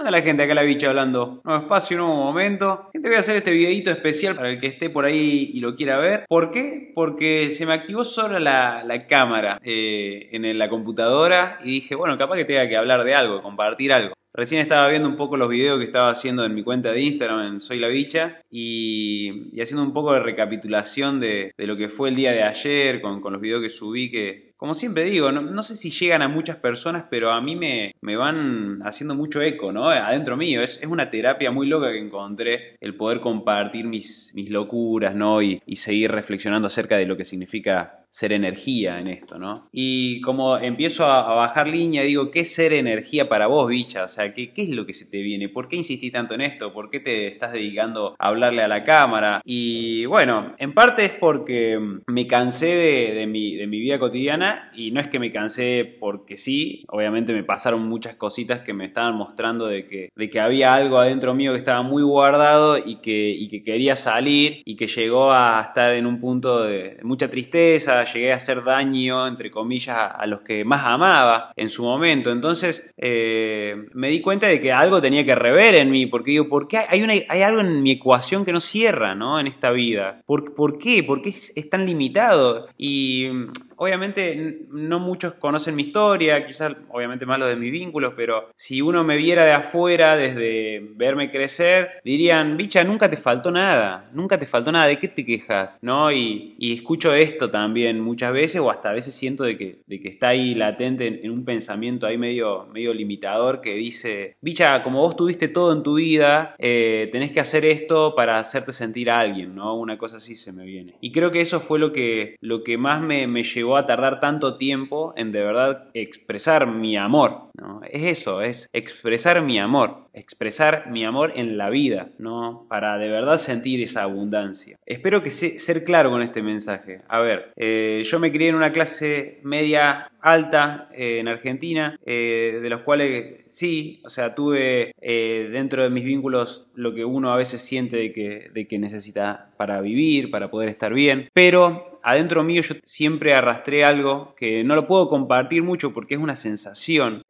[0.00, 1.42] Hola la gente, acá la bicha hablando.
[1.44, 2.88] Nuevo espacio, nuevo momento.
[2.90, 5.76] Gente, voy a hacer este videito especial para el que esté por ahí y lo
[5.76, 6.24] quiera ver.
[6.26, 6.90] ¿Por qué?
[6.94, 12.16] Porque se me activó sola la, la cámara eh, en la computadora y dije, bueno,
[12.16, 14.14] capaz que tenga que hablar de algo, compartir algo.
[14.32, 17.54] Recién estaba viendo un poco los videos que estaba haciendo en mi cuenta de Instagram,
[17.54, 22.14] en Soy la Bicha, y, haciendo un poco de recapitulación de, lo que fue el
[22.14, 25.74] día de ayer, con, con los videos que subí, que, como siempre digo, no, sé
[25.74, 29.88] si llegan a muchas personas, pero a mí me, me van haciendo mucho eco, ¿no?
[29.88, 30.60] Adentro mío.
[30.60, 35.40] Es, es, una terapia muy loca que encontré el poder compartir mis, mis locuras, ¿no?
[35.40, 39.68] Y, y seguir reflexionando acerca de lo que significa ser energía en esto, ¿no?
[39.72, 44.04] Y como empiezo a, bajar línea, digo, ¿qué es ser energía para vos, bicha?
[44.04, 45.48] O sea, ¿qué, ¿qué es lo que se te viene?
[45.48, 46.72] ¿Por qué insistí tanto en esto?
[46.72, 49.40] ¿Por qué te estás dedicando a hablarle a la cámara?
[49.44, 54.49] Y bueno, en parte es porque me cansé de, de, mi, de mi vida cotidiana
[54.74, 58.84] y no es que me cansé porque sí, obviamente me pasaron muchas cositas que me
[58.84, 62.96] estaban mostrando de que, de que había algo adentro mío que estaba muy guardado y
[62.96, 67.28] que, y que quería salir y que llegó a estar en un punto de mucha
[67.28, 72.30] tristeza, llegué a hacer daño, entre comillas, a, los que más amaba en su momento.
[72.30, 76.48] Entonces eh, me di cuenta de que algo tenía que rever en mí, porque digo,
[76.48, 79.40] ¿por qué hay, una, hay algo en mi ecuación que no cierra, ¿no?
[79.40, 80.20] En esta vida.
[80.26, 81.02] ¿Por, por qué?
[81.02, 82.68] ¿Por qué es, es tan limitado?
[82.76, 83.28] Y
[83.76, 84.36] obviamente
[84.70, 89.04] no muchos conocen mi historia, quizás obviamente más lo de mis vínculos, pero si uno
[89.04, 94.46] me viera de afuera, desde verme crecer, dirían, bicha, nunca te faltó nada, nunca te
[94.46, 95.78] faltó nada, ¿de qué te quejas?
[95.82, 96.12] ¿No?
[96.12, 100.08] Y, escucho esto también muchas veces, o hasta a veces siento de que, de que
[100.08, 105.16] está ahí latente en, un pensamiento ahí medio, medio limitador que dice, bicha, como vos
[105.16, 109.54] tuviste todo en tu vida, eh, tenés que hacer esto para hacerte sentir a alguien,
[109.54, 109.76] ¿no?
[109.76, 110.94] Una cosa así se me viene.
[111.00, 114.20] Y creo que eso fue lo que, lo que más me, me llevó a tardar
[114.20, 117.49] tanto tiempo en de verdad expresar mi amor.
[117.88, 122.66] Es eso, es expresar mi amor, expresar mi amor en la vida, ¿no?
[122.68, 124.78] Para de verdad sentir esa abundancia.
[124.86, 127.02] Espero que ser claro con este mensaje.
[127.08, 132.58] A ver, eh, yo me crié en una clase media alta eh, en Argentina, eh,
[132.62, 137.36] de los cuales sí, o sea, tuve dentro de mis vínculos lo que uno a
[137.36, 142.44] veces siente de que, de que necesita para vivir, para poder estar bien, pero adentro
[142.44, 147.22] mío yo siempre arrastré algo que no lo puedo compartir mucho porque es una sensación.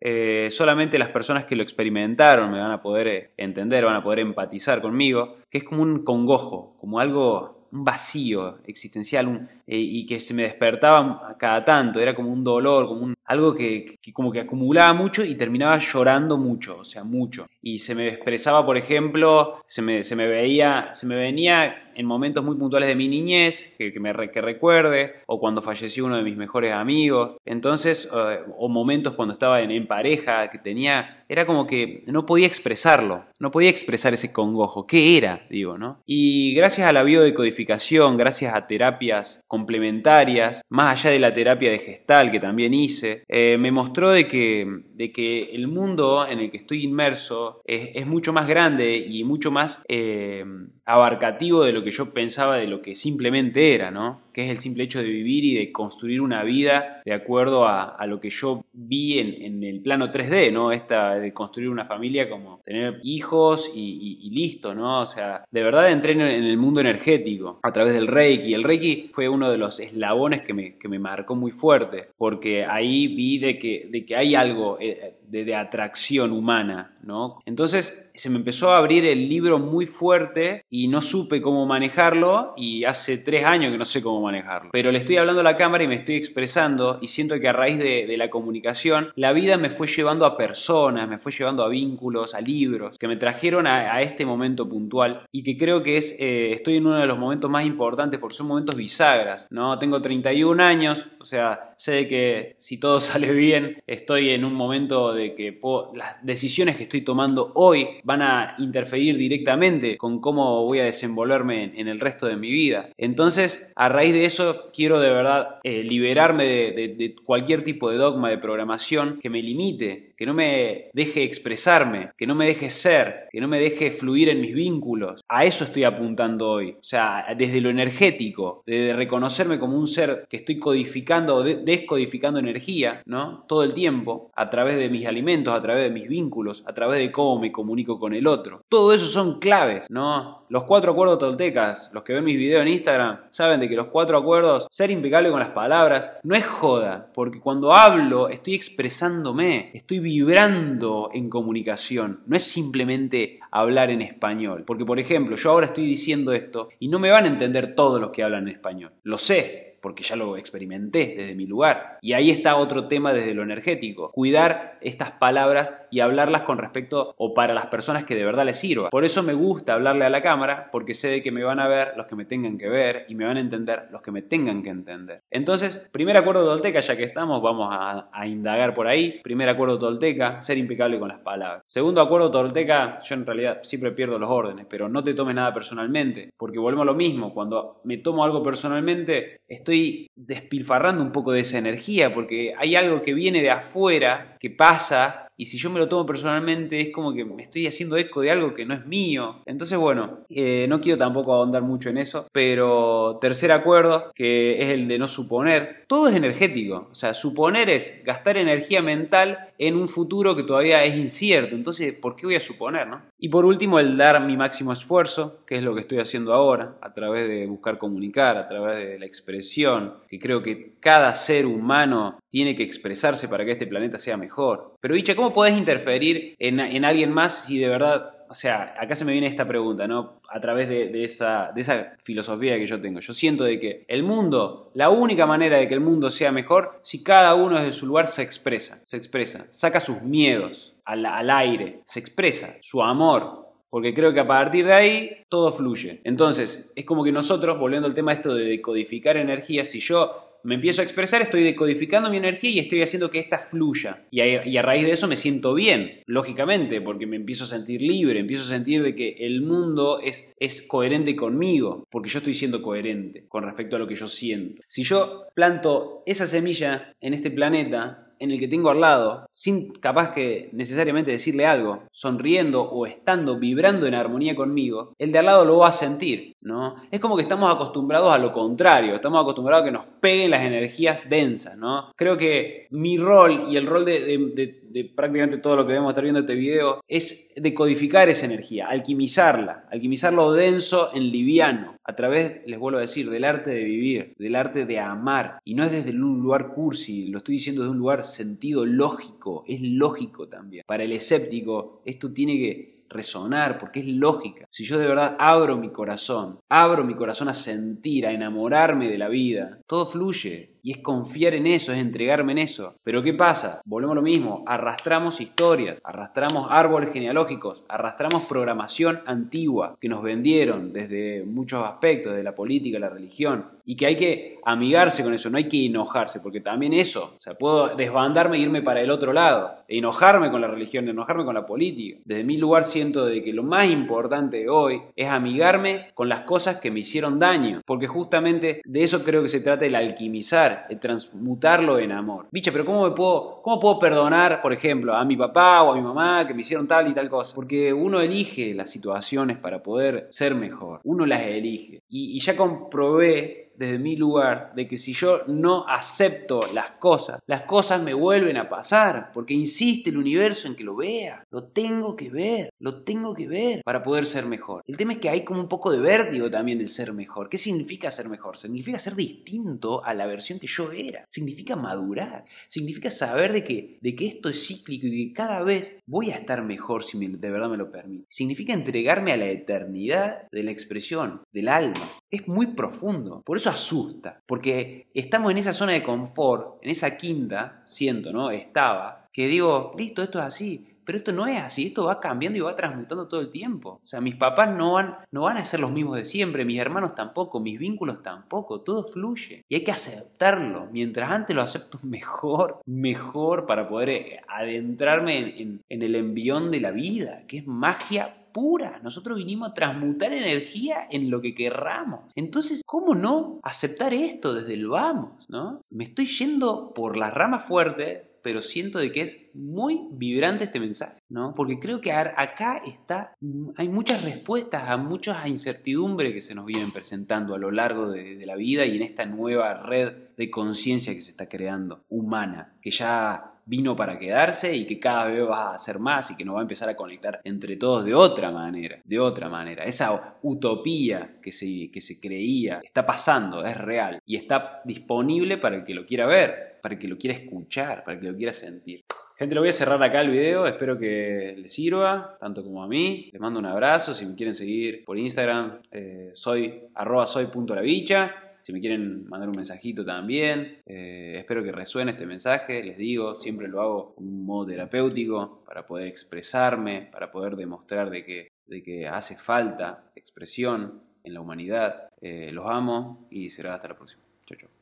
[0.50, 4.20] Solamente las personas que lo experimentaron me van a poder eh, entender, van a poder
[4.20, 10.18] empatizar conmigo, que es como un congojo, como algo, un vacío existencial eh, y que
[10.20, 14.40] se me despertaba cada tanto, era como un dolor, como un, algo que, como que
[14.40, 17.46] acumulaba mucho y terminaba llorando mucho, o sea, mucho.
[17.62, 22.06] Y se me expresaba, por ejemplo, se me, se me veía, se me venía en
[22.06, 26.22] momentos muy puntuales de mi niñez, que, me que recuerde, o cuando falleció uno de
[26.22, 27.36] mis mejores amigos.
[27.44, 32.46] Entonces, eh, o momentos cuando estaba en, pareja, que tenía, era como que no podía
[32.46, 34.86] expresarlo, no podía expresar ese congojo.
[34.86, 35.46] ¿Qué era?
[35.48, 36.02] Digo, ¿no?
[36.06, 41.78] Y gracias a la biodecodificación, gracias a terapias complementarias, más allá de la terapia de
[41.78, 46.50] gestal que también hice, eh, me mostró de que, de que el mundo en el
[46.50, 50.44] que estoy inmerso es, es mucho más grande y mucho más eh,
[50.84, 54.20] abarcativo de lo que yo pensaba de lo que simplemente era, ¿no?
[54.32, 57.96] Que es el simple hecho de vivir y de construir una vida de acuerdo a,
[58.06, 60.72] lo que yo vi en, el plano 3D, ¿no?
[60.72, 65.00] Esta de construir una familia como tener hijos y, listo, ¿no?
[65.00, 68.54] O sea, de verdad entré en el mundo energético a través del Reiki.
[68.54, 72.64] El Reiki fue uno de los eslabones que me, que me marcó muy fuerte, porque
[72.64, 77.40] ahí vi de que, de que hay algo eh, de, atracción humana, ¿no?
[77.44, 82.54] Entonces se me empezó a abrir el libro muy fuerte y no supe cómo manejarlo
[82.56, 84.70] y hace tres años que no sé cómo manejarlo.
[84.72, 87.52] Pero le estoy hablando a la cámara y me estoy expresando y siento que a
[87.52, 91.68] raíz de, la comunicación la vida me fue llevando a personas, me fue llevando a
[91.68, 96.16] vínculos, a libros que me trajeron a, este momento puntual y que creo que es,
[96.18, 99.78] eh, estoy en uno de los momentos más importantes porque son momentos bisagras, ¿no?
[99.78, 105.14] Tengo 31 años, o sea, sé que si todo sale bien estoy en un momento
[105.14, 105.58] de que
[105.94, 111.72] las decisiones que estoy tomando hoy van a interferir directamente con cómo voy a desenvolverme
[111.74, 112.90] en, el resto de mi vida.
[112.98, 118.30] Entonces, a raíz de eso, quiero de verdad eh, liberarme de, cualquier tipo de dogma
[118.30, 123.28] de programación que me limite, que no me deje expresarme, que no me deje ser,
[123.32, 125.24] que no me deje fluir en mis vínculos.
[125.26, 126.72] A eso estoy apuntando hoy.
[126.72, 132.38] O sea, desde lo energético, de reconocerme como un ser que estoy codificando o descodificando
[132.38, 133.46] energía, ¿no?
[133.48, 137.00] Todo el tiempo, a través de mis alimentos, a través de mis vínculos, a través
[137.00, 138.62] de cómo me comunico con el otro.
[138.68, 140.44] Todo eso son claves, ¿no?
[140.50, 143.86] Los cuatro acuerdos toltecas, los que ven mis videos en Instagram, saben de que los
[143.86, 149.70] cuatro acuerdos, ser impecable con las palabras, no es joda, porque cuando hablo estoy expresándome,
[149.72, 152.22] estoy vibrando en comunicación.
[152.26, 154.64] No es simplemente hablar en español.
[154.66, 158.00] Porque, por ejemplo, yo ahora estoy diciendo esto y no me van a entender todos
[158.00, 158.92] los que hablan en español.
[159.04, 161.98] Lo sé, porque ya lo experimenté desde mi lugar.
[162.00, 167.14] Y ahí está otro tema desde lo energético, cuidar estas palabras y hablarlas con respecto
[167.16, 168.90] o para las personas que de verdad les sirva.
[168.90, 171.68] Por eso me gusta hablarle a la cámara, porque sé de que me van a
[171.68, 174.22] ver los que me tengan que ver y me van a entender los que me
[174.22, 175.22] tengan que entender.
[175.30, 179.20] Entonces, primer acuerdo tolteca, ya que estamos, vamos a, a indagar por ahí.
[179.22, 181.62] Primer acuerdo tolteca, ser impecable con las palabras.
[181.66, 185.52] Segundo acuerdo tolteca, yo en realidad siempre pierdo los órdenes, pero no te tomes nada
[185.52, 189.69] personalmente, porque volvemos a lo mismo, cuando me tomo algo personalmente, estoy
[190.16, 195.29] despilfarrando un poco de esa energía, porque hay algo que viene de afuera, que pasa,
[195.40, 198.30] y si yo me lo tomo personalmente es como que me estoy haciendo eco de
[198.30, 199.40] algo que no es mío.
[199.46, 204.68] Entonces, bueno, eh, no quiero tampoco ahondar mucho en eso, pero tercer acuerdo, que es
[204.68, 209.76] el de no suponer, todo es energético, o sea, suponer es gastar energía mental en
[209.76, 213.00] un futuro que todavía es incierto, entonces, ¿por qué voy a suponer, no?
[213.18, 216.76] Y por último, el dar mi máximo esfuerzo, que es lo que estoy haciendo ahora,
[216.82, 221.46] a través de buscar comunicar, a través de la expresión, que creo que cada ser
[221.46, 224.74] humano tiene que expresarse para que este planeta sea mejor.
[224.80, 229.04] Pero, Icha, ¿cómo podés interferir en, alguien más si de verdad o sea, acá se
[229.04, 230.20] me viene esta pregunta, ¿no?
[230.28, 233.00] A través de, esa, de, esa, filosofía que yo tengo.
[233.00, 236.78] Yo siento de que el mundo, la única manera de que el mundo sea mejor,
[236.84, 241.28] si cada uno desde su lugar se expresa, se expresa, saca sus miedos al, al
[241.28, 246.00] aire, se expresa su amor, porque creo que a partir de ahí todo fluye.
[246.04, 250.54] Entonces, es como que nosotros, volviendo al tema esto de decodificar energía, si yo me
[250.56, 254.04] empiezo a expresar, estoy decodificando mi energía y estoy haciendo que ésta fluya.
[254.10, 258.20] Y a, raíz de eso me siento bien, lógicamente, porque me empiezo a sentir libre,
[258.20, 262.62] empiezo a sentir de que el mundo es, es coherente conmigo, porque yo estoy siendo
[262.62, 264.62] coherente con respecto a lo que yo siento.
[264.66, 269.72] Si yo planto esa semilla en este planeta, en el que tengo al lado, sin
[269.72, 275.26] capaz que necesariamente decirle algo, sonriendo o estando vibrando en armonía conmigo, el de al
[275.26, 276.76] lado lo va a sentir, ¿no?
[276.90, 280.42] Es como que estamos acostumbrados a lo contrario, estamos acostumbrados a que nos peguen las
[280.42, 281.92] energías densas, ¿no?
[281.96, 286.20] Creo que mi rol y el rol de, prácticamente todo lo que debemos estar viendo
[286.20, 292.40] en este video es decodificar esa energía, alquimizarla, alquimizar lo denso en liviano, a través,
[292.46, 295.38] les vuelvo a decir, del arte de vivir, del arte de amar.
[295.44, 299.44] Y no es desde un lugar cursi, lo estoy diciendo desde un lugar sentido lógico,
[299.46, 300.64] es lógico también.
[300.66, 304.46] Para el escéptico, esto tiene que resonar porque es lógica.
[304.50, 308.98] Si yo de verdad abro mi corazón, abro mi corazón a sentir, a enamorarme de
[308.98, 310.49] la vida, todo fluye.
[310.62, 312.74] Y es confiar en eso, es entregarme en eso.
[312.82, 313.60] Pero ¿qué pasa?
[313.64, 320.72] Volvemos a lo mismo, arrastramos historias, arrastramos árboles genealógicos, arrastramos programación antigua que nos vendieron
[320.72, 325.30] desde muchos aspectos, de la política, la religión, y que hay que amigarse con eso,
[325.30, 328.90] no hay que enojarse, porque también eso, o sea, puedo desbandarme e irme para el
[328.90, 332.00] otro lado, e enojarme con la religión, enojarme con la política.
[332.04, 336.56] Desde mi lugar siento de que lo más importante hoy es amigarme con las cosas
[336.56, 340.78] que me hicieron daño, porque justamente de eso creo que se trata el alquimizar el
[340.78, 342.26] transmutarlo en amor.
[342.30, 345.76] Bicha, pero ¿cómo me puedo, cómo puedo perdonar, por ejemplo, a mi papá o a
[345.76, 347.34] mi mamá que me hicieron tal y tal cosa?
[347.34, 350.80] Porque uno elige las situaciones para poder ser mejor.
[350.84, 351.82] Uno las elige.
[351.88, 357.42] y ya comprobé desde mi lugar de que si yo no acepto las cosas, las
[357.42, 361.94] cosas me vuelven a pasar, porque insiste el universo en que lo vea, lo tengo
[361.94, 364.62] que ver, lo tengo que ver para poder ser mejor.
[364.66, 367.28] El tema es que hay como un poco de vértigo también el ser mejor.
[367.28, 368.38] ¿Qué significa ser mejor?
[368.38, 373.76] Significa ser distinto a la versión que yo era, significa madurar, significa saber de que,
[373.82, 377.30] de que esto es cíclico y que cada vez voy a estar mejor si de
[377.30, 378.06] verdad me lo permite.
[378.08, 381.74] Significa entregarme a la eternidad de la expresión, del alma.
[382.10, 383.22] Es muy profundo.
[383.26, 388.30] Por eso asusta, porque estamos en esa zona de confort, en esa quinta, siento, ¿no?
[388.30, 392.36] Estaba, que digo, listo, esto es así, pero esto no es así, esto va cambiando
[392.36, 393.80] y va transmutando todo el tiempo.
[393.80, 396.58] O sea, mis papás no van, no van a ser los mismos de siempre, mis
[396.58, 399.44] hermanos tampoco, mis vínculos tampoco, todo fluye.
[399.48, 400.66] Y hay que aceptarlo.
[400.72, 406.60] Mientras antes lo acepto mejor, mejor para poder eh, adentrarme en, en el envión de
[406.60, 408.80] la vida, que es magia pura.
[408.82, 412.10] Nosotros vinimos a transmutar energía en lo que querramos.
[412.14, 415.26] Entonces, ¿cómo no aceptar esto desde el vamos?
[415.28, 415.62] ¿no?
[415.70, 420.60] Me estoy yendo por la rama fuerte, pero siento de que es muy vibrante este
[420.60, 421.34] mensaje, ¿no?
[421.34, 423.14] Porque creo que acá está,
[423.56, 428.16] hay muchas respuestas a muchas incertidumbres que se nos vienen presentando a lo largo de,
[428.16, 432.54] de la vida y en esta nueva red de conciencia que se está creando, humana,
[432.60, 436.24] que ya vino para quedarse y que cada vez va a ser más y que
[436.24, 439.64] nos va a empezar a conectar entre todos de otra manera, de otra manera.
[439.64, 445.56] Esa utopía que se, que se creía está pasando, es real y está disponible para
[445.56, 448.16] el que lo quiera ver, para el que lo quiera escuchar, para el que lo
[448.16, 448.84] quiera sentir.
[449.18, 450.46] Gente, lo voy a cerrar acá el video.
[450.46, 453.10] Espero que les sirva, tanto como a mí.
[453.12, 453.92] Les mando un abrazo.
[453.92, 458.29] Si me quieren seguir por Instagram, eh, soy arroba soy.lavicha.
[458.50, 462.64] Si me quieren mandar un mensajito también, eh, espero que resuene este mensaje.
[462.64, 467.90] Les digo, siempre lo hago con un modo terapéutico para poder expresarme, para poder demostrar
[467.90, 471.90] de que, de que hace falta expresión en la humanidad.
[472.00, 474.02] Eh, los amo y será hasta la próxima.
[474.26, 474.50] Chau, chau.